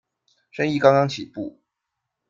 [0.49, 1.59] 生意刚刚起步